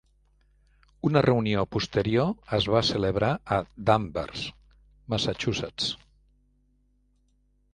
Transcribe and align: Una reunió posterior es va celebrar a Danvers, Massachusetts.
Una 1.09 1.21
reunió 1.25 1.65
posterior 1.75 2.31
es 2.57 2.67
va 2.75 2.81
celebrar 2.91 3.29
a 3.57 3.59
Danvers, 3.91 4.47
Massachusetts. 5.15 5.91